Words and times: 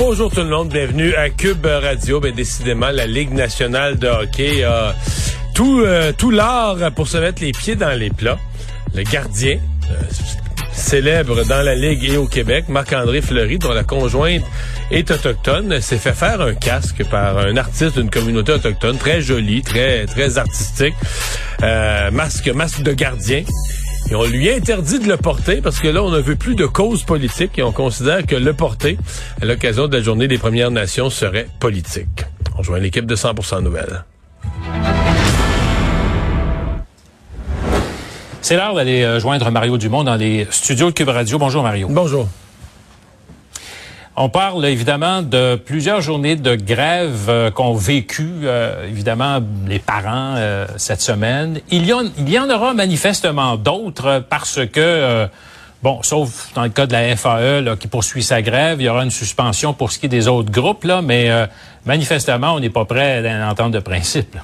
Bonjour 0.00 0.30
tout 0.30 0.40
le 0.40 0.46
monde, 0.46 0.70
bienvenue 0.70 1.14
à 1.14 1.28
Cube 1.28 1.66
Radio. 1.66 2.20
Ben, 2.20 2.34
décidément, 2.34 2.88
la 2.90 3.06
Ligue 3.06 3.32
nationale 3.32 3.98
de 3.98 4.08
hockey 4.08 4.64
a 4.64 4.96
tout, 5.54 5.82
euh, 5.82 6.10
tout 6.16 6.30
l'art 6.30 6.78
pour 6.96 7.06
se 7.06 7.18
mettre 7.18 7.42
les 7.42 7.52
pieds 7.52 7.76
dans 7.76 7.92
les 7.92 8.08
plats. 8.08 8.38
Le 8.94 9.02
gardien, 9.02 9.58
euh, 9.90 9.94
célèbre 10.72 11.44
dans 11.44 11.60
la 11.60 11.74
Ligue 11.74 12.02
et 12.04 12.16
au 12.16 12.26
Québec, 12.26 12.64
Marc-André 12.70 13.20
Fleury, 13.20 13.58
dont 13.58 13.74
la 13.74 13.84
conjointe 13.84 14.42
est 14.90 15.10
autochtone, 15.10 15.82
s'est 15.82 15.98
fait 15.98 16.14
faire 16.14 16.40
un 16.40 16.54
casque 16.54 17.04
par 17.10 17.36
un 17.36 17.58
artiste 17.58 17.98
d'une 17.98 18.08
communauté 18.08 18.52
autochtone, 18.52 18.96
très 18.96 19.20
joli, 19.20 19.60
très, 19.60 20.06
très 20.06 20.38
artistique, 20.38 20.94
euh, 21.62 22.10
masque, 22.10 22.48
masque 22.48 22.80
de 22.80 22.92
gardien. 22.94 23.42
Et 24.08 24.14
on 24.14 24.24
lui 24.24 24.50
a 24.50 24.54
interdit 24.54 24.98
de 24.98 25.08
le 25.08 25.16
porter 25.16 25.60
parce 25.60 25.78
que 25.80 25.88
là, 25.88 26.02
on 26.02 26.10
ne 26.10 26.18
veut 26.18 26.36
plus 26.36 26.54
de 26.54 26.66
cause 26.66 27.04
politique 27.04 27.58
et 27.58 27.62
on 27.62 27.72
considère 27.72 28.26
que 28.26 28.36
le 28.36 28.52
porter 28.52 28.98
à 29.40 29.44
l'occasion 29.44 29.86
de 29.88 29.96
la 29.96 30.02
journée 30.02 30.28
des 30.28 30.38
Premières 30.38 30.70
Nations 30.70 31.10
serait 31.10 31.46
politique. 31.60 32.24
On 32.58 32.62
joint 32.62 32.78
l'équipe 32.78 33.06
de 33.06 33.14
100% 33.14 33.62
Nouvelles. 33.62 34.04
C'est 38.42 38.56
l'heure 38.56 38.74
d'aller 38.74 39.02
euh, 39.02 39.20
joindre 39.20 39.50
Mario 39.50 39.78
Dumont 39.78 40.02
dans 40.02 40.16
les 40.16 40.46
studios 40.50 40.86
de 40.86 40.94
Cube 40.94 41.08
Radio. 41.08 41.38
Bonjour 41.38 41.62
Mario. 41.62 41.88
Bonjour. 41.90 42.26
On 44.16 44.28
parle 44.28 44.66
évidemment 44.66 45.22
de 45.22 45.54
plusieurs 45.54 46.00
journées 46.00 46.34
de 46.34 46.56
grève 46.56 47.26
euh, 47.28 47.50
qu'ont 47.50 47.74
vécu 47.74 48.28
euh, 48.42 48.88
évidemment 48.88 49.38
les 49.66 49.78
parents 49.78 50.34
euh, 50.36 50.66
cette 50.76 51.00
semaine. 51.00 51.60
Il 51.70 51.86
y, 51.86 52.38
en, 52.38 52.50
aura 52.50 52.74
manifestement 52.74 53.56
d'autres 53.56 54.24
parce 54.28 54.66
que 54.66 55.28
bon, 55.82 56.02
sauf 56.02 56.52
dans 56.54 56.64
le 56.64 56.70
cas 56.70 56.86
de 56.86 56.92
la 56.92 57.16
FAE 57.16 57.76
qui 57.78 57.86
poursuit 57.86 58.24
sa 58.24 58.42
grève, 58.42 58.80
il 58.80 58.84
y 58.84 58.88
aura 58.88 59.04
une 59.04 59.12
suspension 59.12 59.72
pour 59.72 59.92
ce 59.92 59.98
qui 59.98 60.06
est 60.06 60.10
des 60.10 60.26
autres 60.26 60.50
groupes 60.50 60.84
là, 60.84 61.02
mais 61.02 61.30
manifestement 61.86 62.54
on 62.54 62.60
n'est 62.60 62.68
pas 62.68 62.84
prêt 62.84 63.24
à 63.24 63.54
une 63.58 63.70
de 63.70 63.78
principe. 63.78 64.36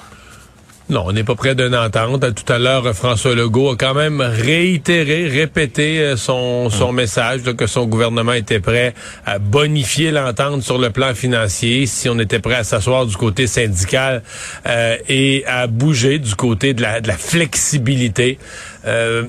Non, 0.89 1.03
on 1.05 1.11
n'est 1.11 1.25
pas 1.25 1.35
près 1.35 1.53
d'une 1.53 1.75
entente. 1.75 2.33
Tout 2.33 2.53
à 2.53 2.59
l'heure, 2.59 2.95
François 2.95 3.35
Legault 3.35 3.71
a 3.71 3.75
quand 3.75 3.93
même 3.93 4.21
réitéré, 4.21 5.27
répété 5.27 5.99
euh, 5.99 6.15
son, 6.15 6.69
son 6.69 6.93
message 6.93 7.43
là, 7.45 7.53
que 7.53 7.67
son 7.67 7.85
gouvernement 7.87 8.31
était 8.31 8.61
prêt 8.61 8.93
à 9.25 9.37
bonifier 9.37 10.11
l'entente 10.11 10.61
sur 10.61 10.77
le 10.77 10.89
plan 10.89 11.13
financier 11.13 11.87
si 11.87 12.07
on 12.07 12.17
était 12.19 12.39
prêt 12.39 12.55
à 12.55 12.63
s'asseoir 12.63 13.05
du 13.05 13.17
côté 13.17 13.47
syndical 13.47 14.23
euh, 14.65 14.95
et 15.09 15.43
à 15.45 15.67
bouger 15.67 16.19
du 16.19 16.35
côté 16.35 16.73
de 16.73 16.81
la, 16.81 17.01
de 17.01 17.09
la 17.09 17.17
flexibilité. 17.17 18.39
Euh, 18.85 19.23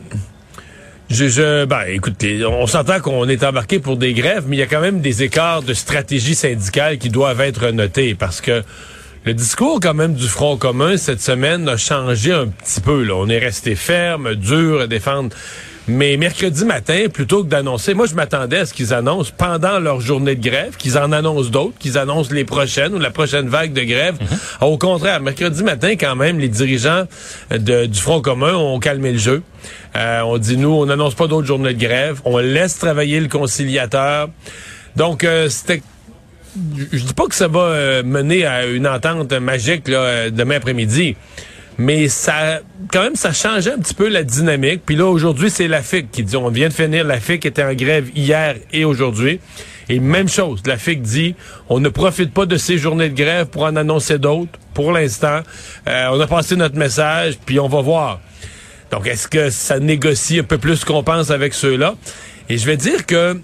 je, 1.10 1.26
je, 1.26 1.64
ben, 1.64 1.82
écoutez, 1.88 2.44
on 2.44 2.68
s'entend 2.68 3.00
qu'on 3.00 3.28
est 3.28 3.42
embarqué 3.42 3.80
pour 3.80 3.96
des 3.96 4.12
grèves, 4.12 4.44
mais 4.46 4.56
il 4.56 4.60
y 4.60 4.62
a 4.62 4.66
quand 4.66 4.80
même 4.80 5.00
des 5.00 5.24
écarts 5.24 5.62
de 5.62 5.74
stratégie 5.74 6.36
syndicale 6.36 6.98
qui 6.98 7.08
doivent 7.08 7.40
être 7.40 7.70
notés 7.70 8.14
parce 8.14 8.40
que 8.40 8.62
le 9.28 9.34
discours 9.34 9.78
quand 9.78 9.92
même 9.92 10.14
du 10.14 10.26
Front 10.26 10.56
commun 10.56 10.96
cette 10.96 11.20
semaine 11.20 11.68
a 11.68 11.76
changé 11.76 12.32
un 12.32 12.46
petit 12.46 12.80
peu. 12.80 13.02
Là. 13.02 13.12
On 13.14 13.28
est 13.28 13.38
resté 13.38 13.74
ferme, 13.74 14.34
dur 14.34 14.80
à 14.80 14.86
défendre. 14.86 15.36
Mais 15.86 16.16
mercredi 16.16 16.64
matin, 16.64 17.08
plutôt 17.12 17.44
que 17.44 17.48
d'annoncer, 17.50 17.92
moi 17.92 18.06
je 18.06 18.14
m'attendais 18.14 18.60
à 18.60 18.64
ce 18.64 18.72
qu'ils 18.72 18.94
annoncent 18.94 19.32
pendant 19.36 19.80
leur 19.80 20.00
journée 20.00 20.34
de 20.34 20.42
grève, 20.42 20.78
qu'ils 20.78 20.96
en 20.96 21.12
annoncent 21.12 21.50
d'autres, 21.50 21.76
qu'ils 21.78 21.98
annoncent 21.98 22.32
les 22.32 22.44
prochaines 22.44 22.94
ou 22.94 22.98
la 22.98 23.10
prochaine 23.10 23.48
vague 23.48 23.74
de 23.74 23.82
grève. 23.82 24.14
Mm-hmm. 24.14 24.64
Au 24.64 24.78
contraire, 24.78 25.20
mercredi 25.20 25.62
matin, 25.62 25.90
quand 25.90 26.16
même, 26.16 26.38
les 26.38 26.48
dirigeants 26.48 27.04
de, 27.50 27.84
du 27.84 28.00
Front 28.00 28.22
commun 28.22 28.54
ont 28.54 28.80
calmé 28.80 29.12
le 29.12 29.18
jeu. 29.18 29.42
Euh, 29.94 30.22
on 30.22 30.38
dit, 30.38 30.56
nous, 30.56 30.70
on 30.72 30.86
n'annonce 30.86 31.14
pas 31.14 31.26
d'autres 31.26 31.46
journées 31.46 31.74
de 31.74 31.78
grève. 31.78 32.22
On 32.24 32.38
laisse 32.38 32.78
travailler 32.78 33.20
le 33.20 33.28
conciliateur. 33.28 34.30
Donc, 34.96 35.22
euh, 35.22 35.50
c'était 35.50 35.82
je 36.56 37.04
dis 37.04 37.14
pas 37.14 37.26
que 37.26 37.34
ça 37.34 37.48
va 37.48 37.60
euh, 37.60 38.02
mener 38.02 38.46
à 38.46 38.66
une 38.66 38.86
entente 38.86 39.32
magique 39.32 39.88
là, 39.88 39.98
euh, 39.98 40.30
demain 40.30 40.56
après-midi, 40.56 41.16
mais 41.78 42.08
ça, 42.08 42.60
quand 42.92 43.02
même, 43.02 43.14
ça 43.14 43.32
changeait 43.32 43.72
un 43.72 43.78
petit 43.78 43.94
peu 43.94 44.08
la 44.08 44.24
dynamique. 44.24 44.82
Puis 44.84 44.96
là, 44.96 45.06
aujourd'hui, 45.06 45.48
c'est 45.48 45.68
la 45.68 45.80
FIC 45.80 46.10
qui 46.10 46.24
dit, 46.24 46.36
on 46.36 46.48
vient 46.50 46.68
de 46.68 46.72
finir, 46.72 47.04
la 47.04 47.20
FIC 47.20 47.46
était 47.46 47.62
en 47.62 47.72
grève 47.72 48.10
hier 48.16 48.56
et 48.72 48.84
aujourd'hui. 48.84 49.38
Et 49.88 50.00
même 50.00 50.28
chose, 50.28 50.60
la 50.66 50.76
FIC 50.76 51.02
dit, 51.02 51.34
on 51.68 51.78
ne 51.78 51.88
profite 51.88 52.32
pas 52.32 52.46
de 52.46 52.56
ces 52.56 52.78
journées 52.78 53.08
de 53.08 53.14
grève 53.14 53.46
pour 53.46 53.62
en 53.62 53.76
annoncer 53.76 54.18
d'autres. 54.18 54.58
Pour 54.74 54.90
l'instant, 54.90 55.40
euh, 55.88 56.08
on 56.12 56.20
a 56.20 56.26
passé 56.26 56.56
notre 56.56 56.76
message, 56.76 57.38
puis 57.46 57.60
on 57.60 57.68
va 57.68 57.80
voir. 57.80 58.20
Donc, 58.90 59.06
est-ce 59.06 59.28
que 59.28 59.48
ça 59.48 59.78
négocie 59.78 60.40
un 60.40 60.44
peu 60.44 60.58
plus 60.58 60.84
qu'on 60.84 61.04
pense 61.04 61.30
avec 61.30 61.54
ceux-là? 61.54 61.94
Et 62.48 62.58
je 62.58 62.66
vais 62.66 62.76
dire 62.76 63.06
que 63.06 63.40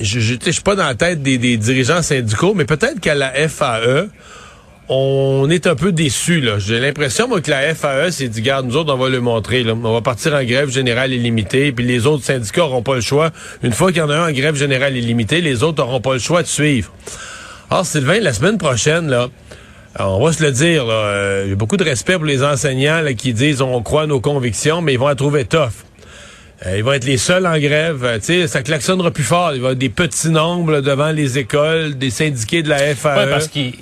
je 0.00 0.34
ne 0.34 0.52
suis 0.52 0.62
pas 0.62 0.74
dans 0.74 0.86
la 0.86 0.94
tête 0.94 1.22
des, 1.22 1.38
des 1.38 1.56
dirigeants 1.56 2.02
syndicaux, 2.02 2.54
mais 2.54 2.64
peut-être 2.64 3.00
qu'à 3.00 3.14
la 3.14 3.30
FAE, 3.48 4.08
on 4.88 5.48
est 5.50 5.68
un 5.68 5.76
peu 5.76 5.92
déçus. 5.92 6.42
J'ai 6.58 6.80
l'impression 6.80 7.28
moi, 7.28 7.40
que 7.40 7.50
la 7.50 7.74
FAE 7.74 8.10
s'est 8.10 8.28
dit, 8.28 8.42
garde, 8.42 8.66
nous 8.66 8.76
autres, 8.76 8.92
on 8.92 8.96
va 8.96 9.08
le 9.08 9.20
montrer. 9.20 9.62
Là. 9.62 9.74
On 9.74 9.92
va 9.92 10.00
partir 10.00 10.34
en 10.34 10.42
grève 10.42 10.68
générale 10.70 11.12
illimitée, 11.12 11.70
puis 11.70 11.84
les 11.84 12.06
autres 12.06 12.24
syndicats 12.24 12.62
n'auront 12.62 12.82
pas 12.82 12.96
le 12.96 13.00
choix. 13.00 13.30
Une 13.62 13.72
fois 13.72 13.92
qu'il 13.92 13.98
y 13.98 14.02
en 14.02 14.10
a 14.10 14.16
un 14.16 14.30
en 14.30 14.32
grève 14.32 14.56
générale 14.56 14.96
illimitée, 14.96 15.40
les 15.40 15.62
autres 15.62 15.84
n'auront 15.84 16.00
pas 16.00 16.14
le 16.14 16.18
choix 16.18 16.42
de 16.42 16.48
suivre. 16.48 16.92
Or, 17.70 17.86
Sylvain, 17.86 18.18
la 18.18 18.32
semaine 18.32 18.58
prochaine, 18.58 19.08
là, 19.08 19.28
on 19.98 20.24
va 20.24 20.32
se 20.32 20.42
le 20.42 20.50
dire, 20.50 20.84
euh, 20.88 21.46
j'ai 21.48 21.54
beaucoup 21.54 21.76
de 21.76 21.84
respect 21.84 22.14
pour 22.14 22.24
les 22.24 22.42
enseignants 22.42 23.00
là, 23.00 23.14
qui 23.14 23.32
disent 23.32 23.62
on 23.62 23.82
croit 23.82 24.08
nos 24.08 24.20
convictions, 24.20 24.82
mais 24.82 24.94
ils 24.94 24.98
vont 24.98 25.08
la 25.08 25.14
trouver 25.14 25.44
tough. 25.44 25.84
Euh, 26.66 26.76
ils 26.76 26.84
vont 26.84 26.92
être 26.92 27.04
les 27.04 27.16
seuls 27.16 27.46
en 27.46 27.58
grève. 27.58 28.04
Euh, 28.04 28.18
tu 28.18 28.26
sais, 28.26 28.46
ça 28.46 28.62
klaxonnera 28.62 29.10
plus 29.10 29.24
fort. 29.24 29.52
Il 29.52 29.52
va 29.52 29.56
y 29.56 29.60
avoir 29.60 29.76
des 29.76 29.88
petits 29.88 30.28
nombres 30.28 30.80
devant 30.80 31.10
les 31.10 31.38
écoles, 31.38 31.96
des 31.96 32.10
syndiqués 32.10 32.62
de 32.62 32.68
la 32.68 32.94
FAE. 32.94 33.16
Ouais, 33.16 33.30
parce 33.30 33.48
qu'ils 33.48 33.74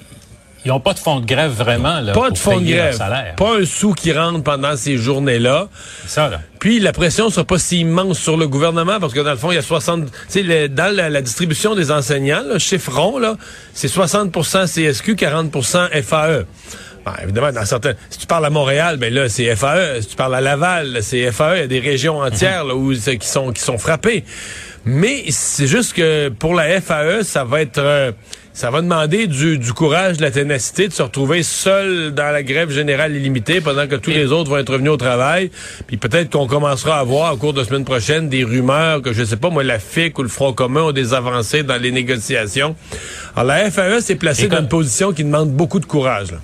n'ont 0.65 0.79
pas 0.79 0.95
de 0.95 1.01
fonds 1.01 1.19
de 1.19 1.27
grève 1.27 1.51
vraiment. 1.51 2.01
Là, 2.01 2.13
pas 2.13 2.31
de 2.31 2.39
fonds 2.39 2.61
de 2.61 2.67
grève. 2.67 2.97
Pas 3.37 3.59
un 3.59 3.65
sou 3.65 3.95
qui 3.95 4.13
rentre 4.13 4.45
pendant 4.45 4.77
ces 4.77 4.97
journées-là. 4.97 5.69
Ça, 6.07 6.29
là. 6.29 6.41
Puis 6.61 6.79
la 6.79 6.93
pression 6.93 7.31
sera 7.31 7.45
pas 7.45 7.59
si 7.59 7.81
immense 7.81 8.19
sur 8.19 8.37
le 8.37 8.47
gouvernement 8.47 8.99
parce 9.01 9.13
que 9.13 9.21
dans 9.21 9.31
le 9.31 9.37
fond, 9.37 9.51
il 9.51 9.57
y 9.57 9.59
a 9.59 9.63
60... 9.63 10.07
Tu 10.07 10.11
sais, 10.29 10.69
dans 10.69 10.95
la, 10.95 11.23
distribution 11.23 11.75
des 11.75 11.91
enseignants, 11.91 12.43
le 12.49 12.59
chiffron, 12.59 13.19
là, 13.19 13.37
c'est 13.75 13.93
60% 13.93 14.67
CSQ, 14.67 15.15
40% 15.15 16.03
FAE. 16.03 16.45
Ben, 17.09 17.25
évidemment, 17.25 17.53
dans 17.53 17.65
certains. 17.65 17.95
Si 18.11 18.19
tu 18.19 18.27
parles 18.27 18.45
à 18.45 18.51
Montréal, 18.51 18.97
ben 18.99 19.13
là, 19.13 19.29
c'est 19.29 19.55
FAE. 19.57 20.03
Si 20.03 20.09
tu 20.09 20.17
parles 20.17 20.35
à 20.35 20.41
Laval, 20.41 20.99
c'est 21.03 21.31
FAE. 21.33 21.57
Il 21.57 21.61
y 21.61 21.65
a 21.65 21.67
des 21.67 21.81
régions 21.81 22.21
entières 22.21 22.65
là, 22.65 22.75
où, 22.75 22.93
qui 22.93 23.19
sont 23.27 23.53
qui 23.53 23.63
sont 23.63 23.79
frappées. 23.79 24.25
Mais 24.85 25.25
c'est 25.31 25.67
juste 25.67 25.95
que 25.95 26.29
pour 26.29 26.55
la 26.55 26.81
FAE, 26.81 27.23
ça 27.23 27.45
va 27.45 27.61
être 27.61 27.79
euh, 27.79 28.13
ça 28.53 28.71
va 28.71 28.83
demander 28.83 29.27
du, 29.27 29.59
du, 29.59 29.73
courage, 29.73 30.17
de 30.17 30.23
la 30.23 30.31
ténacité 30.31 30.89
de 30.89 30.93
se 30.93 31.03
retrouver 31.03 31.43
seul 31.43 32.13
dans 32.13 32.33
la 32.33 32.43
grève 32.43 32.71
générale 32.71 33.15
illimitée 33.15 33.61
pendant 33.61 33.87
que 33.87 33.95
tous 33.95 34.11
les 34.11 34.33
autres 34.33 34.51
vont 34.51 34.59
être 34.59 34.73
revenus 34.73 34.91
au 34.91 34.97
travail. 34.97 35.51
Puis 35.87 35.97
peut-être 35.97 36.31
qu'on 36.31 36.47
commencera 36.47 36.99
à 36.99 37.05
voir 37.05 37.35
au 37.35 37.37
cours 37.37 37.53
de 37.53 37.61
la 37.61 37.67
semaine 37.67 37.85
prochaine 37.85 38.29
des 38.29 38.45
rumeurs 38.45 39.01
que, 39.01 39.13
je 39.13 39.23
sais 39.23 39.37
pas, 39.37 39.51
moi, 39.51 39.63
la 39.63 39.79
FIC 39.79 40.19
ou 40.19 40.23
le 40.25 40.29
Front 40.29 40.53
commun 40.53 40.83
ont 40.83 40.93
des 40.93 41.15
avancées 41.15 41.63
dans 41.63 41.81
les 41.81 41.93
négociations. 41.93 42.75
Alors 43.37 43.47
la 43.47 43.71
FAE 43.71 44.01
s'est 44.01 44.17
placée 44.17 44.49
dans 44.49 44.59
une 44.59 44.69
position 44.69 45.13
qui 45.13 45.23
demande 45.23 45.53
beaucoup 45.53 45.79
de 45.79 45.87
courage. 45.87 46.33
Là. 46.33 46.39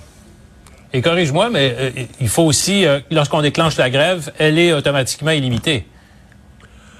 Et 0.95 1.01
corrige-moi, 1.01 1.49
mais 1.51 1.75
euh, 1.77 1.89
il 2.21 2.29
faut 2.29 2.43
aussi, 2.43 2.85
euh, 2.85 3.01
lorsqu'on 3.11 3.41
déclenche 3.41 3.75
la 3.75 3.89
grève, 3.89 4.31
elle 4.39 4.57
est 4.57 4.71
automatiquement 4.71 5.31
illimitée. 5.31 5.85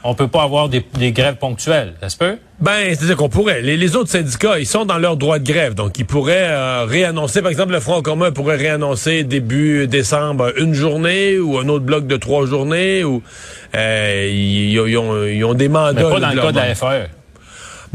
On 0.04 0.16
peut 0.16 0.28
pas 0.28 0.44
avoir 0.44 0.68
des, 0.68 0.84
grèves 1.14 1.38
ponctuelles, 1.38 1.94
est-ce 2.02 2.18
peut? 2.18 2.38
Ben, 2.60 2.90
c'est-à-dire 2.90 3.16
qu'on 3.16 3.30
pourrait. 3.30 3.62
Les, 3.62 3.96
autres 3.96 4.10
syndicats, 4.10 4.60
ils 4.60 4.66
sont 4.66 4.84
dans 4.84 4.98
leur 4.98 5.16
droit 5.16 5.40
de 5.40 5.50
grève, 5.50 5.76
donc 5.76 5.98
ils 5.98 6.06
pourraient 6.06 6.50
euh, 6.50 6.84
réannoncer, 6.84 7.42
par 7.42 7.52
exemple, 7.52 7.72
le 7.72 7.80
Front 7.80 8.02
commun 8.02 8.34
pourrait 8.34 8.58
réannoncer 8.58 9.24
début 9.24 9.88
décembre 9.88 10.52
une 10.60 10.74
journée 10.74 11.40
ou 11.40 11.58
un 11.58 11.70
autre 11.70 11.86
bloc 11.86 12.06
de 12.06 12.18
trois 12.18 12.46
journées, 12.46 13.06
ou 13.06 13.24
ils, 13.74 14.78
ont, 14.98 15.54
des 15.54 15.70
mandats. 15.70 16.04
Mais 16.04 16.10
pas 16.10 16.20
dans 16.20 16.32
le 16.32 16.42
cas 16.42 16.52
de 16.52 16.58
la 16.58 16.76
FAE. 16.76 17.08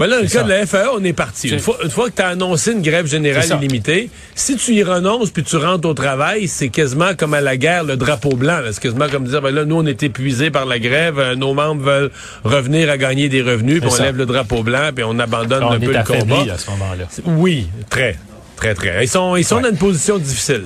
Ben 0.00 0.06
là, 0.06 0.16
dans 0.16 0.22
le 0.22 0.28
cas 0.28 0.42
de 0.42 0.48
la 0.48 0.64
FAE, 0.64 0.88
on 0.94 1.04
est 1.04 1.12
parti. 1.12 1.50
Une 1.50 1.58
fois, 1.58 1.76
une 1.84 1.90
fois, 1.90 2.08
que 2.08 2.16
tu 2.16 2.22
as 2.22 2.28
annoncé 2.28 2.72
une 2.72 2.80
grève 2.80 3.04
générale 3.04 3.44
illimitée, 3.60 4.08
si 4.34 4.56
tu 4.56 4.72
y 4.72 4.82
renonces 4.82 5.28
puis 5.28 5.42
tu 5.42 5.58
rentres 5.58 5.86
au 5.86 5.92
travail, 5.92 6.48
c'est 6.48 6.70
quasiment 6.70 7.14
comme 7.14 7.34
à 7.34 7.42
la 7.42 7.58
guerre, 7.58 7.84
le 7.84 7.98
drapeau 7.98 8.30
blanc. 8.30 8.60
C'est 8.72 8.80
quasiment 8.80 9.08
comme 9.10 9.24
dire, 9.24 9.42
ben 9.42 9.50
là, 9.50 9.66
nous, 9.66 9.76
on 9.76 9.84
est 9.84 10.02
épuisés 10.02 10.50
par 10.50 10.64
la 10.64 10.78
grève, 10.78 11.18
euh, 11.18 11.34
nos 11.36 11.52
membres 11.52 11.82
veulent 11.82 12.10
revenir 12.44 12.88
à 12.88 12.96
gagner 12.96 13.28
des 13.28 13.42
revenus, 13.42 13.82
puis 13.82 13.90
on 13.92 14.02
lève 14.02 14.16
le 14.16 14.24
drapeau 14.24 14.62
blanc, 14.62 14.88
puis 14.94 15.04
on 15.04 15.18
abandonne 15.18 15.64
un 15.64 15.78
peu 15.78 15.92
le 15.92 16.02
combat. 16.02 16.50
à 16.50 16.56
ce 16.56 16.70
moment-là. 16.70 17.04
Oui, 17.26 17.68
très. 17.90 18.16
Très, 18.56 18.74
très. 18.74 19.04
Ils 19.04 19.08
sont, 19.08 19.36
ils 19.36 19.44
sont 19.44 19.60
dans 19.60 19.68
une 19.68 19.76
position 19.76 20.16
difficile. 20.16 20.64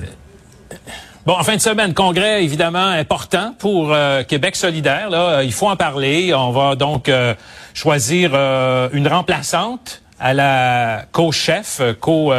Bon, 1.25 1.33
en 1.33 1.43
fin 1.43 1.55
de 1.55 1.61
semaine, 1.61 1.93
congrès 1.93 2.43
évidemment 2.43 2.85
important 2.85 3.55
pour 3.57 3.91
euh, 3.91 4.23
Québec 4.23 4.55
solidaire. 4.55 5.09
Là, 5.09 5.41
il 5.43 5.51
faut 5.51 5.67
en 5.67 5.75
parler. 5.75 6.33
On 6.35 6.51
va 6.51 6.75
donc 6.75 7.09
euh, 7.09 7.33
choisir 7.75 8.31
euh, 8.33 8.89
une 8.93 9.07
remplaçante 9.07 10.01
à 10.19 10.33
la 10.33 11.05
co-chef, 11.11 11.81
co, 11.99 12.33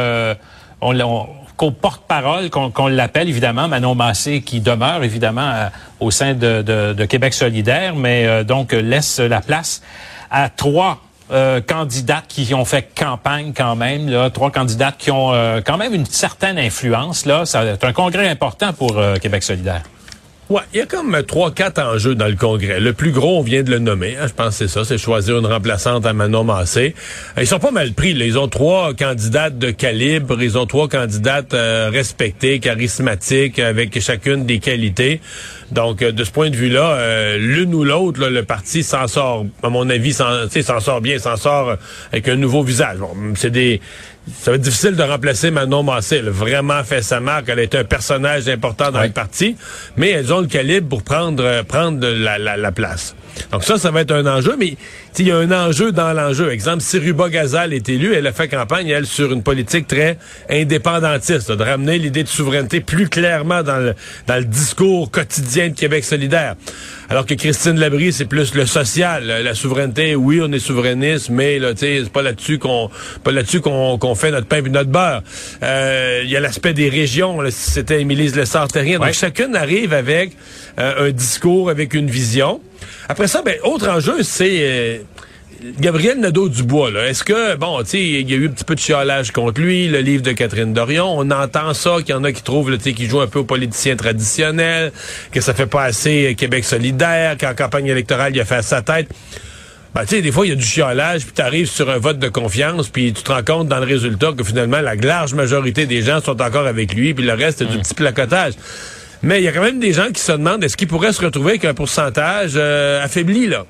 on, 0.81 1.27
co-porte-parole 1.55 2.49
qu'on 2.49 2.87
l'appelle 2.87 3.29
évidemment, 3.29 3.69
Manon 3.69 3.95
Massé, 3.95 4.41
qui 4.41 4.59
demeure 4.59 5.03
évidemment 5.03 5.69
au 5.99 6.11
sein 6.11 6.33
de, 6.33 7.05
Québec 7.05 7.33
solidaire, 7.33 7.95
mais 7.95 8.43
donc 8.43 8.73
laisse 8.73 9.19
la 9.19 9.41
place 9.41 9.81
à 10.29 10.49
trois 10.49 11.01
euh, 11.29 11.59
candidates 11.59 12.23
qui 12.29 12.53
ont 12.53 12.63
fait 12.63 12.87
campagne 12.97 13.51
quand 13.53 13.75
même, 13.75 14.29
trois 14.33 14.49
candidates 14.49 14.95
qui 14.97 15.11
ont 15.11 15.33
euh, 15.33 15.59
quand 15.59 15.75
même 15.75 15.93
une 15.93 16.05
certaine 16.05 16.57
influence. 16.57 17.25
Là, 17.25 17.45
c'est 17.45 17.83
un 17.83 17.91
congrès 17.91 18.29
important 18.29 18.71
pour 18.71 18.97
euh, 18.97 19.17
Québec 19.17 19.43
solidaire. 19.43 19.81
Ouais, 20.49 20.61
il 20.73 20.79
y 20.79 20.81
a 20.81 20.85
comme 20.85 21.21
trois, 21.23 21.51
quatre 21.51 21.81
enjeux 21.81 22.15
dans 22.15 22.27
le 22.27 22.35
Congrès. 22.35 22.79
Le 22.79 22.93
plus 22.93 23.11
gros, 23.11 23.39
on 23.39 23.41
vient 23.41 23.63
de 23.63 23.69
le 23.69 23.79
nommer. 23.79 24.15
Hein, 24.15 24.27
je 24.27 24.33
pense 24.33 24.57
que 24.57 24.65
c'est 24.65 24.67
ça, 24.69 24.85
c'est 24.85 24.97
choisir 24.97 25.37
une 25.39 25.45
remplaçante 25.45 26.05
à 26.05 26.13
Manon 26.13 26.45
Massé. 26.45 26.95
Ils 27.37 27.45
sont 27.45 27.59
pas 27.59 27.71
mal 27.71 27.91
pris. 27.91 28.13
Là. 28.13 28.23
Ils 28.23 28.39
ont 28.39 28.47
trois 28.47 28.93
candidates 28.93 29.57
de 29.57 29.71
calibre. 29.71 30.41
Ils 30.41 30.57
ont 30.57 30.65
trois 30.65 30.87
candidates 30.87 31.53
respectées, 31.53 32.59
charismatiques, 32.59 33.59
avec 33.59 33.99
chacune 33.99 34.45
des 34.45 34.59
qualités. 34.59 35.19
Donc, 35.73 35.99
de 35.99 36.23
ce 36.23 36.31
point 36.31 36.49
de 36.49 36.55
vue-là, 36.55 37.35
l'une 37.35 37.75
ou 37.75 37.83
l'autre, 37.83 38.25
le 38.25 38.43
parti 38.43 38.83
s'en 38.83 39.07
sort, 39.07 39.45
à 39.63 39.69
mon 39.69 39.89
avis, 39.89 40.13
s'en 40.13 40.79
sort 40.79 41.01
bien, 41.01 41.19
s'en 41.19 41.35
sort 41.35 41.75
avec 42.13 42.29
un 42.29 42.37
nouveau 42.37 42.63
visage. 42.63 42.99
Bon, 42.99 43.09
c'est 43.35 43.51
des 43.51 43.81
ça 44.41 44.51
va 44.51 44.55
être 44.55 44.63
difficile 44.63 44.95
de 44.95 45.03
remplacer 45.03 45.51
Manon 45.51 45.83
Massé. 45.83 46.17
Elle 46.17 46.27
a 46.27 46.31
vraiment 46.31 46.83
fait 46.83 47.01
sa 47.01 47.19
marque. 47.19 47.49
Elle 47.49 47.59
a 47.59 47.63
été 47.63 47.77
un 47.77 47.83
personnage 47.83 48.47
important 48.49 48.91
dans 48.91 49.01
le 49.01 49.09
parti, 49.09 49.55
mais 49.95 50.09
elles 50.09 50.33
ont 50.33 50.41
le 50.41 50.47
calibre 50.47 50.89
pour 50.89 51.03
prendre, 51.03 51.43
euh, 51.43 51.63
prendre 51.63 52.07
la, 52.07 52.37
la, 52.37 52.57
la 52.57 52.71
place. 52.71 53.15
Donc 53.51 53.63
ça, 53.63 53.77
ça 53.77 53.91
va 53.91 54.01
être 54.01 54.11
un 54.11 54.25
enjeu, 54.25 54.55
mais 54.57 54.75
il 55.19 55.27
y 55.27 55.31
a 55.31 55.37
un 55.37 55.51
enjeu 55.51 55.91
dans 55.91 56.13
l'enjeu. 56.13 56.51
Exemple, 56.51 56.81
si 56.81 56.99
Ruba 56.99 57.29
Gazal 57.29 57.73
est 57.73 57.87
élue, 57.89 58.13
elle 58.13 58.27
a 58.27 58.31
fait 58.33 58.47
campagne, 58.47 58.87
elle, 58.87 59.05
sur 59.05 59.31
une 59.31 59.43
politique 59.43 59.87
très 59.87 60.17
indépendantiste, 60.49 61.51
de 61.51 61.63
ramener 61.63 61.97
l'idée 61.97 62.23
de 62.23 62.27
souveraineté 62.27 62.81
plus 62.81 63.09
clairement 63.09 63.63
dans 63.63 63.77
le, 63.77 63.95
dans 64.27 64.35
le 64.35 64.45
discours 64.45 65.09
quotidien 65.09 65.69
de 65.69 65.75
Québec 65.75 66.03
solidaire. 66.03 66.55
Alors 67.09 67.25
que 67.25 67.33
Christine 67.33 67.79
Labrie, 67.79 68.11
c'est 68.11 68.25
plus 68.25 68.53
le 68.53 68.65
social, 68.65 69.25
la 69.25 69.55
souveraineté. 69.55 70.15
Oui, 70.15 70.39
on 70.43 70.51
est 70.51 70.59
souverainiste, 70.59 71.29
mais 71.29 71.57
là, 71.57 71.71
c'est 71.75 72.09
pas 72.11 72.21
là-dessus 72.21 72.59
qu'on, 72.59 72.89
pas 73.23 73.31
là-dessus 73.31 73.61
qu'on, 73.61 73.97
qu'on 73.97 74.15
fait 74.17 74.31
notre 74.31 74.47
pain 74.47 74.57
et 74.57 74.69
notre 74.69 74.89
beurre. 74.89 75.23
Euh, 75.63 76.21
il 76.23 76.29
y 76.29 76.35
a 76.35 76.39
l'aspect 76.39 76.73
des 76.73 76.89
régions. 76.89 77.41
Là, 77.41 77.49
c'était 77.51 78.01
Émilie 78.01 78.29
Lessard-Terrien. 78.29 78.99
Donc 78.99 79.13
chacune 79.13 79.55
arrive 79.55 79.93
avec 79.93 80.31
euh, 80.79 81.07
un 81.07 81.11
discours, 81.11 81.69
avec 81.69 81.93
une 81.93 82.09
vision. 82.09 82.61
Après 83.09 83.27
ça, 83.27 83.41
ben, 83.41 83.55
autre 83.63 83.89
enjeu, 83.89 84.23
c'est 84.23 84.59
euh, 84.61 84.97
Gabriel 85.79 86.19
Nadeau-Dubois. 86.19 86.91
Est-ce 87.07 87.23
que, 87.23 87.55
bon, 87.55 87.79
tu 87.83 87.89
sais, 87.89 88.03
il 88.03 88.29
y 88.29 88.33
a 88.33 88.37
eu 88.37 88.47
un 88.47 88.51
petit 88.51 88.63
peu 88.63 88.75
de 88.75 88.79
chiolage 88.79 89.31
contre 89.31 89.61
lui, 89.61 89.87
le 89.87 89.99
livre 89.99 90.23
de 90.23 90.31
Catherine 90.31 90.73
Dorion. 90.73 91.17
On 91.17 91.31
entend 91.31 91.73
ça, 91.73 91.97
qu'il 91.99 92.09
y 92.09 92.13
en 92.13 92.23
a 92.23 92.31
qui 92.31 92.43
trouvent, 92.43 92.75
tu 92.77 92.83
sais, 92.83 92.93
qu'il 92.93 93.09
joue 93.09 93.21
un 93.21 93.27
peu 93.27 93.39
aux 93.39 93.45
politiciens 93.45 93.95
traditionnels, 93.95 94.91
que 95.31 95.41
ça 95.41 95.53
fait 95.53 95.65
pas 95.65 95.83
assez 95.83 96.35
Québec 96.37 96.63
solidaire, 96.63 97.37
qu'en 97.37 97.55
campagne 97.55 97.87
électorale, 97.87 98.35
il 98.35 98.41
a 98.41 98.45
fait 98.45 98.61
sa 98.61 98.81
tête. 98.81 99.07
Ben, 99.97 100.03
tu 100.03 100.09
sais, 100.09 100.21
des 100.21 100.31
fois, 100.31 100.45
il 100.45 100.49
y 100.49 100.51
a 100.51 100.55
du 100.55 100.63
chiolage, 100.63 101.23
puis 101.23 101.33
tu 101.33 101.41
arrives 101.41 101.67
sur 101.67 101.89
un 101.89 101.97
vote 101.97 102.19
de 102.19 102.27
confiance, 102.27 102.87
puis 102.87 103.13
tu 103.13 103.23
te 103.23 103.31
rends 103.31 103.41
compte 103.41 103.67
dans 103.67 103.79
le 103.79 103.85
résultat 103.87 104.31
que 104.37 104.43
finalement, 104.43 104.79
la 104.79 104.93
large 104.93 105.33
majorité 105.33 105.87
des 105.87 106.03
gens 106.03 106.21
sont 106.21 106.39
encore 106.39 106.67
avec 106.67 106.93
lui, 106.93 107.15
puis 107.15 107.25
le 107.25 107.33
reste, 107.33 107.57
c'est 107.57 107.65
du 107.65 107.79
mm. 107.79 107.81
petit 107.81 107.93
placotage. 107.95 108.53
Mais 109.23 109.41
il 109.41 109.43
y 109.43 109.47
a 109.47 109.51
quand 109.51 109.63
même 109.63 109.79
des 109.79 109.93
gens 109.93 110.11
qui 110.13 110.21
se 110.21 110.33
demandent 110.33 110.63
est-ce 110.63 110.77
qu'ils 110.77 110.87
pourraient 110.87 111.13
se 111.13 111.25
retrouver 111.25 111.53
avec 111.53 111.65
un 111.65 111.73
pourcentage 111.73 112.51
euh, 112.57 113.03
affaibli, 113.03 113.47
là? 113.47 113.65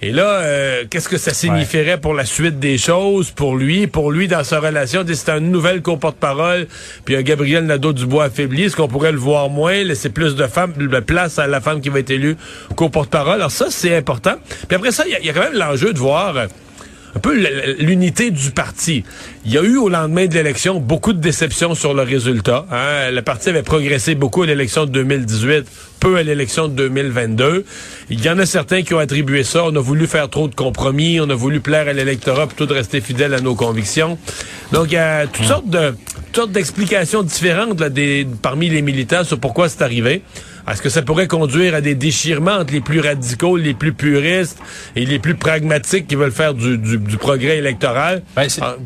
Et 0.00 0.12
là, 0.12 0.40
euh, 0.40 0.84
qu'est-ce 0.88 1.08
que 1.08 1.16
ça 1.16 1.34
signifierait 1.34 2.00
pour 2.00 2.14
la 2.14 2.24
suite 2.24 2.60
des 2.60 2.78
choses, 2.78 3.32
pour 3.32 3.56
lui, 3.56 3.88
pour 3.88 4.12
lui 4.12 4.28
dans 4.28 4.44
sa 4.44 4.60
relation? 4.60 5.04
C'est 5.06 5.28
une 5.30 5.50
nouvelle 5.50 5.82
co-porte-parole, 5.82 6.68
puis 7.04 7.16
un 7.16 7.22
Gabriel 7.22 7.66
Nadeau-Dubois 7.66 8.24
affaibli. 8.24 8.64
Est-ce 8.64 8.76
qu'on 8.76 8.86
pourrait 8.86 9.10
le 9.10 9.18
voir 9.18 9.50
moins, 9.50 9.82
laisser 9.82 10.10
plus 10.10 10.36
de 10.36 10.46
femmes, 10.46 10.72
de 10.76 11.00
place 11.00 11.40
à 11.40 11.48
la 11.48 11.60
femme 11.60 11.80
qui 11.80 11.88
va 11.88 11.98
être 11.98 12.10
élue 12.10 12.36
co-porte-parole? 12.76 13.34
Alors 13.34 13.50
ça, 13.50 13.66
c'est 13.70 13.96
important. 13.96 14.34
Puis 14.68 14.76
après 14.76 14.92
ça, 14.92 15.04
il 15.04 15.26
y, 15.26 15.30
a 15.30 15.32
quand 15.32 15.50
même 15.50 15.58
l'enjeu 15.58 15.92
de 15.92 15.98
voir... 15.98 16.46
Un 17.16 17.20
peu 17.20 17.34
l'unité 17.78 18.30
du 18.30 18.50
parti. 18.50 19.02
Il 19.44 19.52
y 19.52 19.58
a 19.58 19.62
eu 19.62 19.76
au 19.76 19.88
lendemain 19.88 20.26
de 20.26 20.34
l'élection 20.34 20.78
beaucoup 20.78 21.12
de 21.12 21.20
déceptions 21.20 21.74
sur 21.74 21.94
le 21.94 22.02
résultat. 22.02 22.66
Hein. 22.70 23.10
Le 23.10 23.22
parti 23.22 23.48
avait 23.48 23.62
progressé 23.62 24.14
beaucoup 24.14 24.42
à 24.42 24.46
l'élection 24.46 24.84
de 24.84 24.90
2018, 24.90 25.64
peu 26.00 26.16
à 26.16 26.22
l'élection 26.22 26.68
de 26.68 26.74
2022. 26.74 27.64
Il 28.10 28.22
y 28.22 28.28
en 28.28 28.38
a 28.38 28.46
certains 28.46 28.82
qui 28.82 28.94
ont 28.94 28.98
attribué 28.98 29.42
ça. 29.42 29.64
On 29.64 29.74
a 29.74 29.80
voulu 29.80 30.06
faire 30.06 30.28
trop 30.28 30.48
de 30.48 30.54
compromis, 30.54 31.18
on 31.20 31.30
a 31.30 31.34
voulu 31.34 31.60
plaire 31.60 31.88
à 31.88 31.92
l'électorat 31.92 32.46
plutôt 32.46 32.66
de 32.66 32.74
rester 32.74 33.00
fidèle 33.00 33.32
à 33.32 33.40
nos 33.40 33.54
convictions. 33.54 34.18
Donc 34.72 34.88
il 34.88 34.94
y 34.94 34.98
a 34.98 35.26
toutes 35.26 35.44
hmm. 35.44 35.48
sortes 35.48 35.70
de 35.70 35.94
toutes 36.26 36.36
sortes 36.36 36.52
d'explications 36.52 37.22
différentes 37.22 37.80
là, 37.80 37.88
des, 37.88 38.26
parmi 38.42 38.68
les 38.68 38.82
militants 38.82 39.24
sur 39.24 39.40
pourquoi 39.40 39.68
c'est 39.70 39.82
arrivé. 39.82 40.22
Est-ce 40.70 40.82
que 40.82 40.88
ça 40.88 41.02
pourrait 41.02 41.28
conduire 41.28 41.74
à 41.74 41.80
des 41.80 41.94
déchirements 41.94 42.56
entre 42.56 42.72
les 42.72 42.80
plus 42.80 43.00
radicaux, 43.00 43.56
les 43.56 43.74
plus 43.74 43.92
puristes 43.92 44.58
et 44.96 45.06
les 45.06 45.18
plus 45.18 45.34
pragmatiques 45.34 46.06
qui 46.06 46.14
veulent 46.14 46.32
faire 46.32 46.54
du, 46.54 46.98
progrès 47.18 47.58
électoral? 47.58 48.22
Ben, 48.36 48.46
ah. 48.60 48.76
Ben, 48.78 48.84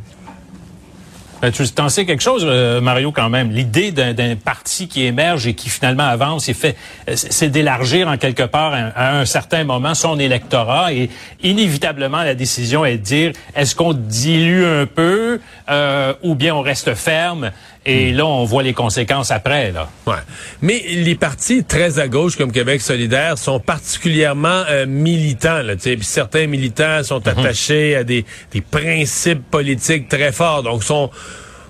tu 1.51 1.69
t'en 1.71 1.89
sais 1.89 2.07
quelque 2.07 2.23
chose, 2.23 2.45
euh, 2.47 2.81
Mario, 2.81 3.11
quand 3.11 3.29
même? 3.29 3.51
L'idée 3.51 3.91
d'un 3.91 4.37
parti 4.37 4.87
qui 4.87 5.05
émerge 5.05 5.47
et 5.47 5.55
qui 5.55 5.71
finalement 5.71 6.05
avance 6.05 6.49
et 6.49 6.55
fait, 6.55 6.77
euh, 7.09 7.15
c'est 7.17 7.49
d'élargir 7.49 8.07
en 8.07 8.17
quelque 8.17 8.45
part 8.45 8.73
à, 8.75 9.19
un 9.19 9.25
certain 9.25 9.65
moment 9.65 9.95
son 9.95 10.19
électorat 10.21 10.93
et 10.93 11.11
inévitablement 11.43 12.23
la 12.23 12.35
décision 12.35 12.85
est 12.85 12.99
de 12.99 13.03
dire 13.03 13.33
est-ce 13.57 13.75
qu'on 13.75 13.93
dilue 13.93 14.65
un 14.65 14.87
peu 14.87 15.41
euh, 15.69 16.15
ou 16.23 16.35
bien 16.37 16.55
on 16.55 16.61
reste 16.61 16.95
ferme? 16.95 17.51
Et 17.85 18.13
hmm. 18.13 18.17
là, 18.17 18.27
on 18.27 18.45
voit 18.45 18.63
les 18.63 18.75
conséquences 18.75 19.33
après. 19.33 19.73
Là. 19.73 19.89
Ouais. 20.07 20.15
Mais 20.61 20.81
les 20.87 21.17
partis 21.17 21.65
très 21.65 21.99
à 21.99 22.07
gauche 22.07 22.37
comme 22.37 22.53
Québec 22.53 22.81
solidaire 22.81 23.37
sont 23.37 23.59
particulièrement 23.59 24.63
militants. 24.87 25.63
Là, 25.63 25.75
puis 25.75 25.99
certains 26.03 26.47
militants 26.47 27.03
sont 27.03 27.19
mhm. 27.19 27.27
attachés 27.27 27.97
à 27.97 28.05
des, 28.05 28.25
des 28.53 28.61
principes 28.61 29.51
politiques 29.51 30.09
très 30.09 30.31
forts. 30.31 30.63
Donc, 30.63 30.85
sont 30.85 31.11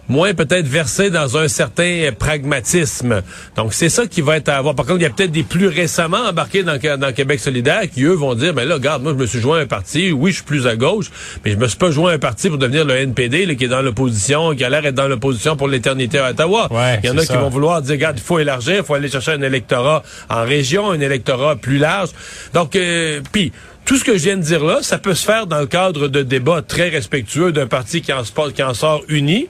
moins 0.09 0.35
peut-être 0.35 0.67
versé 0.67 1.11
dans 1.11 1.37
un 1.37 1.49
certain 1.49 2.11
pragmatisme. 2.19 3.23
Donc, 3.57 3.73
c'est 3.73 3.89
ça 3.89 4.07
qui 4.07 4.21
va 4.21 4.37
être 4.37 4.49
à 4.49 4.61
voir. 4.61 4.75
Par 4.75 4.87
contre, 4.87 4.99
il 4.99 5.05
y 5.05 5.07
a 5.07 5.11
peut-être 5.11 5.31
des 5.31 5.43
plus 5.43 5.69
récemment 5.69 6.29
embarqués 6.29 6.63
dans, 6.63 6.79
dans 6.99 7.13
Québec 7.13 7.41
solidaire 7.41 7.83
qui, 7.93 8.03
eux, 8.05 8.13
vont 8.13 8.35
dire, 8.35 8.53
ben 8.55 8.67
là, 8.67 8.75
regarde, 8.75 9.03
moi, 9.03 9.13
je 9.13 9.19
me 9.19 9.27
suis 9.27 9.41
joint 9.41 9.59
à 9.59 9.63
un 9.63 9.67
parti. 9.67 10.13
Oui, 10.13 10.31
je 10.31 10.37
suis 10.37 10.45
plus 10.45 10.67
à 10.67 10.77
gauche, 10.77 11.11
mais 11.45 11.53
je 11.53 11.57
me 11.57 11.67
suis 11.69 11.79
pas 11.79 11.91
joint 11.91 12.13
à 12.13 12.15
un 12.15 12.19
parti 12.19 12.49
pour 12.49 12.59
devenir 12.59 12.85
le 12.85 12.95
NPD, 12.97 13.57
qui 13.57 13.65
est 13.65 13.69
dans 13.69 13.83
l'opposition, 13.83 14.55
qui 14.55 14.65
a 14.65 14.71
l'air 14.71 14.83
d'être 14.83 14.95
dans 14.95 15.09
l'opposition 15.09 15.57
pour 15.57 15.69
l'éternité 15.69 16.19
à 16.19 16.31
Ottawa. 16.31 16.69
il 17.03 17.07
y 17.07 17.11
en 17.11 17.19
a 17.19 17.25
qui 17.25 17.33
vont 17.33 17.49
vouloir 17.49 17.83
dire, 17.83 17.93
regarde, 17.93 18.19
il 18.19 18.23
faut 18.25 18.39
élargir, 18.39 18.77
il 18.79 18.85
faut 18.85 18.95
aller 18.95 19.09
chercher 19.09 19.33
un 19.33 19.43
électorat 19.43 20.03
en 20.29 20.45
région, 20.45 20.91
un 20.91 21.01
électorat 21.01 21.57
plus 21.57 21.79
large. 21.79 22.11
Donc, 22.55 22.77
euh, 22.77 23.21
puis 23.33 23.53
tout 23.85 23.97
ce 23.97 24.05
que 24.05 24.17
je 24.17 24.23
viens 24.23 24.37
de 24.37 24.43
dire 24.43 24.65
là, 24.65 24.79
ça 24.83 24.99
peut 24.99 25.15
se 25.15 25.25
faire 25.25 25.47
dans 25.47 25.59
le 25.59 25.67
cadre 25.67 26.09
de 26.09 26.23
débats 26.23 26.63
très 26.63 26.89
respectueux 26.89 27.53
d'un 27.53 27.67
parti 27.67 28.01
qui 28.01 28.13
en, 28.13 28.23
qui 28.55 28.63
en 28.63 28.75
sort 28.75 29.03
uni. 29.09 29.49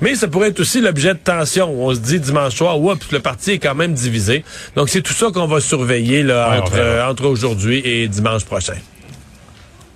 Mais 0.00 0.14
ça 0.14 0.28
pourrait 0.28 0.48
être 0.48 0.60
aussi 0.60 0.80
l'objet 0.80 1.14
de 1.14 1.18
tension. 1.18 1.70
On 1.70 1.92
se 1.94 2.00
dit 2.00 2.20
dimanche 2.20 2.54
soir, 2.54 2.80
oups, 2.80 3.10
le 3.10 3.20
parti 3.20 3.52
est 3.52 3.58
quand 3.58 3.74
même 3.74 3.94
divisé. 3.94 4.44
Donc 4.76 4.88
c'est 4.88 5.02
tout 5.02 5.12
ça 5.12 5.30
qu'on 5.32 5.46
va 5.46 5.60
surveiller 5.60 6.22
là, 6.22 6.60
entre, 6.60 6.76
euh, 6.76 7.08
entre 7.08 7.26
aujourd'hui 7.26 7.82
et 7.84 8.08
dimanche 8.08 8.44
prochain. 8.44 8.76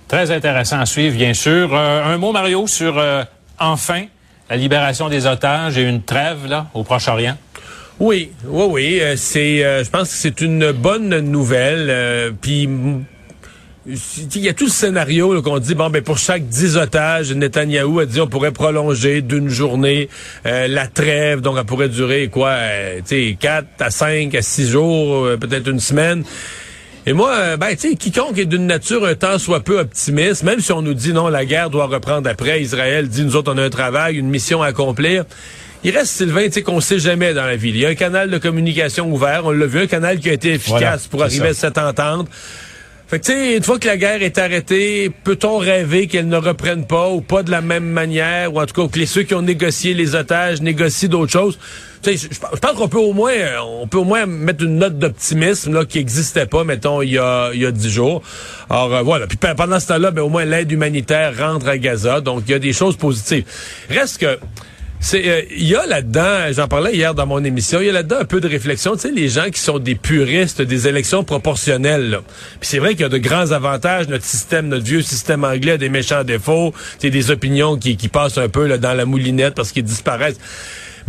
Très 0.08 0.30
intéressant 0.30 0.80
à 0.80 0.86
suivre, 0.86 1.16
bien 1.16 1.34
sûr. 1.34 1.70
Euh, 1.72 2.04
un 2.04 2.18
mot, 2.18 2.32
Mario, 2.32 2.66
sur 2.66 2.98
euh, 2.98 3.22
enfin 3.58 4.04
la 4.50 4.56
libération 4.56 5.08
des 5.08 5.26
otages 5.26 5.78
et 5.78 5.82
une 5.82 6.02
trêve 6.02 6.46
là 6.46 6.66
au 6.74 6.82
Proche-Orient? 6.82 7.36
Oui, 8.00 8.32
oui, 8.46 8.64
oui. 8.68 9.02
c'est, 9.16 9.58
je 9.84 9.88
pense 9.88 10.08
que 10.08 10.14
c'est 10.14 10.40
une 10.40 10.72
bonne 10.72 11.20
nouvelle. 11.20 12.34
Puis 12.40 12.68
il 13.86 14.40
y 14.40 14.48
a 14.48 14.54
tout 14.54 14.66
le 14.66 14.70
scénario 14.70 15.42
qu'on 15.42 15.58
dit 15.58 15.74
bon 15.74 15.90
ben 15.90 16.02
pour 16.02 16.18
chaque 16.18 16.46
10 16.46 16.76
otages, 16.76 17.32
Netanyahou 17.32 18.00
a 18.00 18.06
dit 18.06 18.20
on 18.20 18.28
pourrait 18.28 18.52
prolonger 18.52 19.22
d'une 19.22 19.48
journée 19.48 20.08
euh, 20.46 20.68
la 20.68 20.86
trêve, 20.86 21.40
donc 21.40 21.56
elle 21.58 21.64
pourrait 21.64 21.88
durer 21.88 22.28
quoi, 22.28 22.50
euh, 22.50 22.98
tu 22.98 23.30
sais 23.30 23.36
4 23.38 23.66
à 23.80 23.90
5 23.90 24.34
à 24.34 24.42
6 24.42 24.70
jours, 24.70 25.24
euh, 25.24 25.36
peut-être 25.36 25.68
une 25.68 25.80
semaine. 25.80 26.22
Et 27.04 27.12
moi, 27.12 27.56
ben, 27.56 27.70
tu 27.70 27.88
sais, 27.88 27.96
quiconque 27.96 28.38
est 28.38 28.44
d'une 28.44 28.68
nature 28.68 29.04
un 29.04 29.16
temps 29.16 29.36
soit 29.36 29.58
peu 29.58 29.80
optimiste, 29.80 30.44
même 30.44 30.60
si 30.60 30.70
on 30.70 30.82
nous 30.82 30.94
dit 30.94 31.12
non, 31.12 31.26
la 31.26 31.44
guerre 31.44 31.68
doit 31.68 31.86
reprendre 31.86 32.30
après, 32.30 32.62
Israël 32.62 33.08
dit 33.08 33.24
nous 33.24 33.34
autres 33.34 33.52
on 33.52 33.58
a 33.58 33.64
un 33.64 33.70
travail, 33.70 34.16
une 34.16 34.28
mission 34.28 34.62
à 34.62 34.68
accomplir. 34.68 35.24
Il 35.82 35.90
reste, 35.90 36.12
Sylvain, 36.12 36.44
tu 36.44 36.52
sais, 36.52 36.62
qu'on 36.62 36.80
sait 36.80 37.00
jamais 37.00 37.34
dans 37.34 37.44
la 37.44 37.56
ville. 37.56 37.74
Il 37.74 37.80
y 37.80 37.86
a 37.86 37.88
un 37.88 37.96
canal 37.96 38.30
de 38.30 38.38
communication 38.38 39.12
ouvert, 39.12 39.42
on 39.46 39.50
l'a 39.50 39.66
vu, 39.66 39.80
un 39.80 39.86
canal 39.88 40.20
qui 40.20 40.30
a 40.30 40.32
été 40.32 40.52
efficace 40.52 41.08
pour 41.08 41.24
arriver 41.24 41.48
à 41.48 41.54
cette 41.54 41.76
entente. 41.76 42.28
Fait 43.12 43.21
que, 43.21 43.26
tu 43.26 43.33
sais, 43.33 43.57
une 43.59 43.62
fois 43.62 43.78
que 43.78 43.87
la 43.87 43.99
guerre 43.99 44.23
est 44.23 44.38
arrêtée, 44.38 45.11
peut-on 45.11 45.59
rêver 45.59 46.07
qu'elle 46.07 46.28
ne 46.28 46.38
reprenne 46.38 46.87
pas 46.87 47.11
ou 47.11 47.21
pas 47.21 47.42
de 47.42 47.50
la 47.50 47.61
même 47.61 47.85
manière, 47.85 48.54
ou 48.54 48.59
en 48.59 48.64
tout 48.64 48.73
cas 48.73 48.90
que 48.90 48.99
les, 48.99 49.04
ceux 49.04 49.23
qui 49.23 49.35
ont 49.35 49.42
négocié 49.42 49.92
les 49.92 50.14
otages 50.14 50.62
négocient 50.62 51.11
d'autres 51.11 51.31
choses? 51.31 51.59
Je, 52.07 52.26
pense 52.59 52.73
qu'on 52.73 52.88
peut 52.88 52.97
au 52.97 53.12
moins, 53.12 53.35
on 53.62 53.87
peut 53.87 53.99
au 53.99 54.04
moins 54.04 54.25
mettre 54.25 54.64
une 54.64 54.78
note 54.78 54.99
d'optimisme 54.99 55.75
là 55.75 55.85
qui 55.85 55.99
n'existait 55.99 56.47
pas, 56.47 56.64
mettons, 56.64 57.02
il 57.02 57.11
y 57.11 57.19
a 57.19 57.50
il 57.52 57.61
y 57.61 57.66
a 57.66 57.71
dix 57.71 57.90
jours. 57.90 58.23
Alors 58.71 58.95
euh, 58.95 59.02
voilà. 59.02 59.26
Puis 59.26 59.37
pendant 59.37 59.78
ce 59.78 59.88
temps-là, 59.88 60.11
ben, 60.11 60.23
au 60.23 60.31
moins 60.31 60.47
l'aide 60.47 60.73
humanitaire 60.73 61.37
rentre 61.37 61.69
à 61.69 61.76
Gaza, 61.76 62.23
donc 62.23 62.45
il 62.47 62.52
y 62.52 62.54
a 62.54 62.59
des 62.59 62.73
choses 62.73 62.97
positives. 62.97 63.45
Reste 63.90 64.23
que 64.23 64.38
c'est 65.02 65.28
euh, 65.28 65.42
il 65.50 65.66
y 65.66 65.75
a 65.75 65.85
là-dedans, 65.85 66.52
j'en 66.52 66.68
parlais 66.68 66.94
hier 66.94 67.12
dans 67.12 67.26
mon 67.26 67.42
émission, 67.42 67.80
il 67.80 67.87
y 67.87 67.88
a 67.90 67.92
là-dedans 67.92 68.18
un 68.21 68.25
peu 68.25 68.40
de 68.40 68.47
réflexion, 68.49 68.94
tu 68.94 69.00
sais 69.00 69.11
les 69.11 69.28
gens 69.28 69.50
qui 69.50 69.61
sont 69.61 69.80
des 69.80 69.97
puristes 69.97 70.62
des 70.62 70.87
élections 70.87 71.25
proportionnelles. 71.25 72.09
là. 72.09 72.21
Puis 72.61 72.68
c'est 72.71 72.78
vrai 72.78 72.90
qu'il 72.90 73.00
y 73.00 73.04
a 73.04 73.09
de 73.09 73.18
grands 73.18 73.50
avantages 73.50 74.06
notre 74.06 74.25
système, 74.25 74.68
notre 74.68 74.85
vieux 74.85 75.02
système 75.02 75.42
anglais 75.42 75.73
a 75.73 75.76
des 75.76 75.88
méchants 75.88 76.23
défauts, 76.23 76.73
c'est 77.00 77.11
des 77.11 77.32
opinions 77.32 77.76
qui, 77.76 77.97
qui 77.97 78.06
passent 78.06 78.38
un 78.38 78.49
peu 78.49 78.66
là, 78.68 78.78
dans 78.78 78.94
la 78.94 79.04
moulinette 79.04 79.54
parce 79.54 79.73
qu'ils 79.73 79.82
disparaissent. 79.82 80.38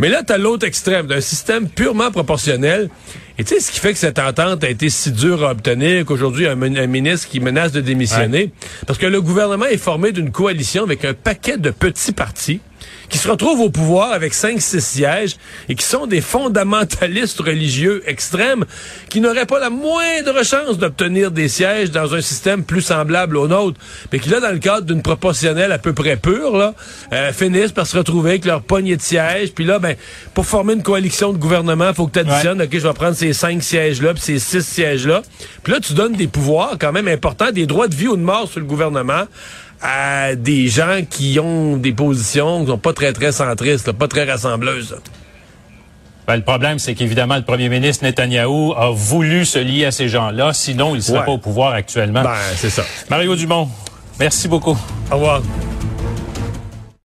Mais 0.00 0.08
là, 0.08 0.24
t'as 0.26 0.38
l'autre 0.38 0.66
extrême 0.66 1.06
d'un 1.06 1.20
système 1.20 1.68
purement 1.68 2.10
proportionnel. 2.10 2.90
Et 3.38 3.44
tu 3.44 3.54
sais, 3.54 3.60
ce 3.60 3.70
qui 3.70 3.78
fait 3.78 3.92
que 3.92 3.98
cette 3.98 4.18
entente 4.18 4.64
a 4.64 4.68
été 4.68 4.90
si 4.90 5.12
dure 5.12 5.44
à 5.44 5.52
obtenir 5.52 6.04
qu'aujourd'hui, 6.04 6.44
il 6.44 6.46
y 6.46 6.48
a 6.48 6.52
un, 6.52 6.84
un 6.84 6.86
ministre 6.88 7.28
qui 7.28 7.38
menace 7.38 7.70
de 7.70 7.80
démissionner. 7.80 8.50
Parce 8.88 8.98
que 8.98 9.06
le 9.06 9.20
gouvernement 9.20 9.66
est 9.66 9.76
formé 9.76 10.10
d'une 10.10 10.32
coalition 10.32 10.82
avec 10.82 11.04
un 11.04 11.14
paquet 11.14 11.58
de 11.58 11.70
petits 11.70 12.10
partis 12.10 12.60
qui 13.08 13.18
se 13.18 13.28
retrouvent 13.28 13.60
au 13.60 13.70
pouvoir 13.70 14.12
avec 14.12 14.34
5-6 14.34 14.80
sièges 14.80 15.36
et 15.68 15.74
qui 15.74 15.84
sont 15.84 16.06
des 16.06 16.20
fondamentalistes 16.20 17.40
religieux 17.40 18.02
extrêmes 18.06 18.64
qui 19.08 19.20
n'auraient 19.20 19.46
pas 19.46 19.60
la 19.60 19.70
moindre 19.70 20.44
chance 20.44 20.78
d'obtenir 20.78 21.30
des 21.30 21.48
sièges 21.48 21.90
dans 21.90 22.14
un 22.14 22.20
système 22.20 22.64
plus 22.64 22.82
semblable 22.82 23.36
au 23.36 23.48
nôtre, 23.48 23.78
mais 24.12 24.18
qui 24.18 24.30
là, 24.30 24.40
dans 24.40 24.52
le 24.52 24.58
cadre 24.58 24.86
d'une 24.86 25.02
proportionnelle 25.02 25.72
à 25.72 25.78
peu 25.78 25.92
près 25.92 26.16
pure, 26.16 26.56
là, 26.56 26.74
euh, 27.12 27.32
finissent 27.32 27.72
par 27.72 27.86
se 27.86 27.96
retrouver 27.96 28.30
avec 28.30 28.44
leur 28.44 28.62
poignée 28.62 28.96
de 28.96 29.02
sièges. 29.02 29.52
Puis 29.52 29.64
là, 29.64 29.78
ben, 29.78 29.96
pour 30.34 30.46
former 30.46 30.74
une 30.74 30.82
coalition 30.82 31.32
de 31.32 31.38
gouvernement, 31.38 31.88
il 31.88 31.94
faut 31.94 32.06
que 32.06 32.12
tu 32.12 32.18
additionnes, 32.18 32.62
OK, 32.62 32.70
je 32.72 32.78
vais 32.78 32.94
prendre 32.94 33.14
ces 33.14 33.32
cinq 33.32 33.62
sièges-là, 33.62 34.14
puis 34.14 34.22
ces 34.22 34.38
six 34.38 34.66
sièges-là. 34.66 35.22
Puis 35.62 35.72
là, 35.72 35.80
tu 35.80 35.92
donnes 35.94 36.14
des 36.14 36.26
pouvoirs 36.26 36.76
quand 36.80 36.92
même 36.92 37.08
importants, 37.08 37.50
des 37.50 37.66
droits 37.66 37.88
de 37.88 37.94
vie 37.94 38.08
ou 38.08 38.16
de 38.16 38.22
mort 38.22 38.48
sur 38.48 38.60
le 38.60 38.66
gouvernement 38.66 39.24
à 39.86 40.34
des 40.34 40.68
gens 40.68 41.00
qui 41.08 41.38
ont 41.38 41.76
des 41.76 41.92
positions 41.92 42.62
qui 42.64 42.70
sont 42.70 42.78
pas 42.78 42.94
très, 42.94 43.12
très 43.12 43.32
centristes, 43.32 43.86
là, 43.86 43.92
pas 43.92 44.08
très 44.08 44.24
rassembleuses. 44.24 44.96
Ben, 46.26 46.36
le 46.36 46.42
problème, 46.42 46.78
c'est 46.78 46.94
qu'évidemment, 46.94 47.36
le 47.36 47.42
premier 47.42 47.68
ministre 47.68 48.02
Netanyahou 48.02 48.72
a 48.78 48.90
voulu 48.90 49.44
se 49.44 49.58
lier 49.58 49.84
à 49.84 49.90
ces 49.90 50.08
gens-là, 50.08 50.54
sinon 50.54 50.94
il 50.94 50.98
ne 50.98 51.02
serait 51.02 51.18
Ouais. 51.18 51.24
pas 51.26 51.32
au 51.32 51.38
pouvoir 51.38 51.74
actuellement. 51.74 52.22
Ben, 52.22 52.34
c'est 52.56 52.70
ça. 52.70 52.82
Mario 53.10 53.36
Dumont, 53.36 53.68
merci 54.18 54.48
beaucoup. 54.48 54.78
Au 55.10 55.14
revoir. 55.16 55.42